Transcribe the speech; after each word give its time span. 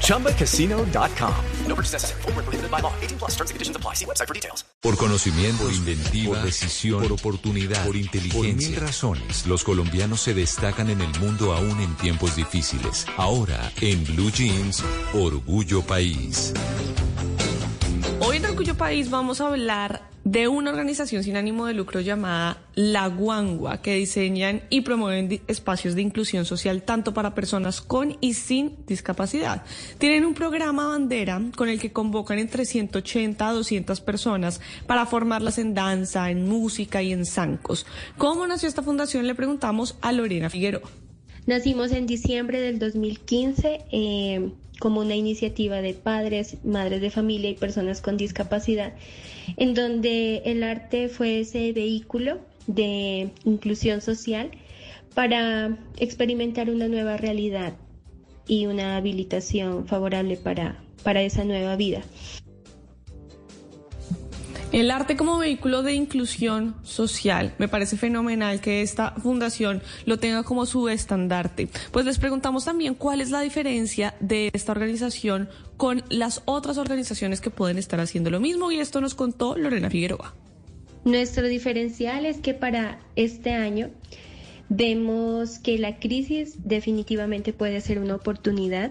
ChumbaCasino.com. 0.00 1.34
No 1.66 1.74
purchase 1.74 1.92
necessary. 1.94 2.22
Full 2.22 2.32
prohibited 2.32 2.70
by 2.70 2.80
law. 2.80 2.92
18 3.02 3.18
plus 3.18 3.32
terms 3.32 3.50
and 3.50 3.56
conditions 3.56 3.76
apply. 3.76 3.94
See 3.94 4.06
website 4.06 4.28
for 4.28 4.34
details. 4.34 4.64
Por 4.80 4.96
conocimiento, 4.96 5.64
por 5.64 5.72
inventiva, 5.72 6.34
por 6.34 6.44
decisión, 6.44 7.02
por 7.02 7.12
oportunidad, 7.12 7.84
por 7.86 7.96
inteligencia. 7.96 8.52
Por 8.52 8.54
mil 8.54 8.76
razones, 8.76 9.46
los 9.46 9.64
colombianos 9.64 10.20
se 10.20 10.34
destacan 10.34 10.90
en 10.90 11.00
el 11.00 11.18
mundo 11.18 11.54
aún 11.54 11.80
en 11.80 11.94
tiempos 11.96 12.36
difíciles. 12.36 13.06
Ahora, 13.16 13.72
en 13.80 14.04
Blue 14.04 14.30
Jeans, 14.30 14.84
Orgullo 15.14 15.82
País. 15.82 16.52
Hoy 18.20 18.36
en 18.36 18.46
Orgullo 18.46 18.76
País 18.76 19.10
vamos 19.10 19.40
a 19.40 19.48
hablar 19.48 20.08
de 20.24 20.48
una 20.48 20.70
organización 20.70 21.22
sin 21.22 21.36
ánimo 21.36 21.66
de 21.66 21.74
lucro 21.74 22.00
llamada 22.00 22.62
La 22.74 23.08
Guangua, 23.08 23.82
que 23.82 23.94
diseñan 23.94 24.62
y 24.70 24.80
promueven 24.80 25.42
espacios 25.48 25.94
de 25.94 26.02
inclusión 26.02 26.44
social 26.44 26.82
tanto 26.82 27.12
para 27.12 27.34
personas 27.34 27.80
con 27.80 28.16
y 28.20 28.34
sin 28.34 28.76
discapacidad. 28.86 29.64
Tienen 29.98 30.24
un 30.24 30.34
programa 30.34 30.88
bandera 30.88 31.42
con 31.56 31.68
el 31.68 31.78
que 31.78 31.92
convocan 31.92 32.38
entre 32.38 32.64
180 32.64 33.48
a 33.48 33.52
200 33.52 34.00
personas 34.00 34.60
para 34.86 35.06
formarlas 35.06 35.58
en 35.58 35.74
danza, 35.74 36.30
en 36.30 36.48
música 36.48 37.02
y 37.02 37.12
en 37.12 37.26
zancos. 37.26 37.84
¿Cómo 38.16 38.46
nació 38.46 38.68
esta 38.68 38.82
fundación? 38.82 39.26
Le 39.26 39.34
preguntamos 39.34 39.96
a 40.00 40.12
Lorena 40.12 40.48
Figueroa. 40.48 40.88
Nacimos 41.46 41.92
en 41.92 42.06
diciembre 42.06 42.60
del 42.60 42.78
2015 42.78 43.84
eh, 43.92 44.50
como 44.78 45.00
una 45.00 45.14
iniciativa 45.14 45.80
de 45.80 45.94
padres, 45.94 46.58
madres 46.64 47.00
de 47.00 47.10
familia 47.10 47.50
y 47.50 47.54
personas 47.54 48.00
con 48.00 48.16
discapacidad, 48.16 48.94
en 49.56 49.74
donde 49.74 50.42
el 50.44 50.62
arte 50.62 51.08
fue 51.08 51.40
ese 51.40 51.72
vehículo 51.72 52.38
de 52.66 53.30
inclusión 53.44 54.00
social 54.00 54.50
para 55.14 55.78
experimentar 55.98 56.70
una 56.70 56.88
nueva 56.88 57.16
realidad 57.16 57.74
y 58.46 58.66
una 58.66 58.96
habilitación 58.96 59.86
favorable 59.86 60.36
para, 60.36 60.82
para 61.02 61.22
esa 61.22 61.44
nueva 61.44 61.76
vida. 61.76 62.02
El 64.74 64.90
arte 64.90 65.16
como 65.16 65.38
vehículo 65.38 65.84
de 65.84 65.92
inclusión 65.92 66.74
social. 66.82 67.54
Me 67.58 67.68
parece 67.68 67.96
fenomenal 67.96 68.60
que 68.60 68.82
esta 68.82 69.12
fundación 69.12 69.80
lo 70.04 70.18
tenga 70.18 70.42
como 70.42 70.66
su 70.66 70.88
estandarte. 70.88 71.68
Pues 71.92 72.04
les 72.04 72.18
preguntamos 72.18 72.64
también 72.64 72.96
cuál 72.96 73.20
es 73.20 73.30
la 73.30 73.40
diferencia 73.40 74.16
de 74.18 74.50
esta 74.52 74.72
organización 74.72 75.48
con 75.76 76.02
las 76.08 76.42
otras 76.46 76.76
organizaciones 76.76 77.40
que 77.40 77.50
pueden 77.50 77.78
estar 77.78 78.00
haciendo 78.00 78.30
lo 78.30 78.40
mismo 78.40 78.72
y 78.72 78.80
esto 78.80 79.00
nos 79.00 79.14
contó 79.14 79.56
Lorena 79.56 79.90
Figueroa. 79.90 80.34
Nuestro 81.04 81.46
diferencial 81.46 82.26
es 82.26 82.38
que 82.38 82.52
para 82.52 82.98
este 83.14 83.52
año 83.52 83.90
vemos 84.70 85.60
que 85.60 85.78
la 85.78 86.00
crisis 86.00 86.56
definitivamente 86.64 87.52
puede 87.52 87.80
ser 87.80 88.00
una 88.00 88.16
oportunidad 88.16 88.90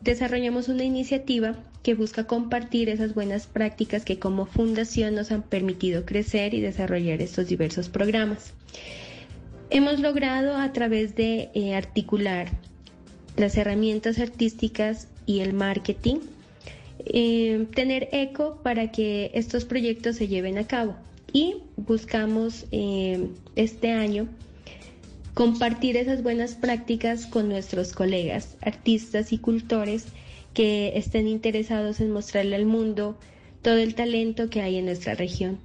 Desarrollamos 0.00 0.68
una 0.68 0.84
iniciativa 0.84 1.56
que 1.82 1.94
busca 1.94 2.26
compartir 2.26 2.88
esas 2.88 3.14
buenas 3.14 3.46
prácticas 3.46 4.04
que 4.04 4.18
como 4.18 4.46
fundación 4.46 5.14
nos 5.14 5.30
han 5.30 5.42
permitido 5.42 6.06
crecer 6.06 6.54
y 6.54 6.60
desarrollar 6.60 7.20
estos 7.20 7.48
diversos 7.48 7.88
programas. 7.88 8.54
Hemos 9.68 10.00
logrado 10.00 10.56
a 10.56 10.72
través 10.72 11.14
de 11.16 11.50
eh, 11.54 11.74
articular 11.74 12.48
las 13.36 13.56
herramientas 13.56 14.18
artísticas 14.18 15.06
y 15.26 15.40
el 15.40 15.52
marketing 15.52 16.16
eh, 17.04 17.66
tener 17.74 18.08
eco 18.12 18.58
para 18.62 18.90
que 18.90 19.30
estos 19.34 19.64
proyectos 19.64 20.16
se 20.16 20.28
lleven 20.28 20.58
a 20.58 20.66
cabo 20.66 20.96
y 21.32 21.56
buscamos 21.76 22.66
eh, 22.72 23.28
este 23.54 23.92
año 23.92 24.28
compartir 25.34 25.96
esas 25.96 26.22
buenas 26.22 26.54
prácticas 26.54 27.26
con 27.26 27.48
nuestros 27.48 27.92
colegas, 27.92 28.56
artistas 28.60 29.32
y 29.32 29.38
cultores 29.38 30.06
que 30.54 30.96
estén 30.96 31.28
interesados 31.28 32.00
en 32.00 32.10
mostrarle 32.10 32.56
al 32.56 32.66
mundo 32.66 33.18
todo 33.62 33.76
el 33.76 33.94
talento 33.94 34.50
que 34.50 34.62
hay 34.62 34.76
en 34.76 34.86
nuestra 34.86 35.14
región. 35.14 35.58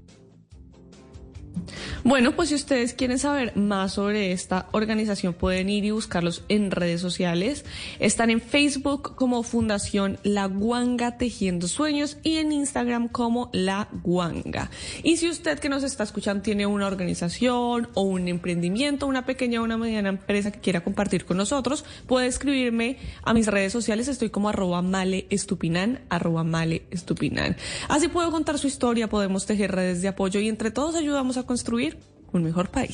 Bueno, 2.07 2.35
pues 2.35 2.49
si 2.49 2.55
ustedes 2.55 2.93
quieren 2.93 3.17
saber 3.17 3.57
más 3.57 3.93
sobre 3.93 4.31
esta 4.31 4.67
organización, 4.73 5.33
pueden 5.33 5.69
ir 5.69 5.85
y 5.85 5.89
buscarlos 5.89 6.43
en 6.49 6.69
redes 6.69 7.01
sociales. 7.01 7.65
Están 7.97 8.29
en 8.29 8.41
Facebook 8.41 9.15
como 9.15 9.41
Fundación 9.41 10.19
La 10.21 10.45
Guanga 10.45 11.17
Tejiendo 11.17 11.67
Sueños 11.67 12.17
y 12.21 12.37
en 12.37 12.51
Instagram 12.51 13.07
como 13.07 13.49
La 13.53 13.89
Guanga. 14.03 14.69
Y 15.01 15.17
si 15.17 15.27
usted 15.27 15.57
que 15.57 15.67
nos 15.67 15.81
está 15.81 16.03
escuchando 16.03 16.43
tiene 16.43 16.67
una 16.67 16.85
organización 16.85 17.89
o 17.95 18.03
un 18.03 18.27
emprendimiento, 18.27 19.07
una 19.07 19.25
pequeña 19.25 19.61
o 19.61 19.63
una 19.63 19.75
mediana 19.75 20.09
empresa 20.09 20.51
que 20.51 20.59
quiera 20.59 20.83
compartir 20.83 21.25
con 21.25 21.37
nosotros, 21.37 21.85
puede 22.05 22.27
escribirme 22.27 22.97
a 23.23 23.33
mis 23.33 23.47
redes 23.47 23.73
sociales. 23.73 24.09
Estoy 24.09 24.29
como 24.29 24.49
arroba 24.49 24.83
male 24.83 25.25
estupinan, 25.31 26.01
arroba 26.09 26.43
male 26.43 26.85
estupinan. 26.91 27.57
Así 27.89 28.09
puedo 28.09 28.29
contar 28.29 28.59
su 28.59 28.67
historia, 28.67 29.09
podemos 29.09 29.47
tejer 29.47 29.71
redes 29.71 30.03
de 30.03 30.09
apoyo 30.09 30.39
y 30.39 30.49
entre 30.49 30.69
todos 30.69 30.93
ayudamos 30.93 31.37
a 31.37 31.47
construir 31.47 31.94
un 32.35 32.43
mejor 32.43 32.67
país. 32.69 32.93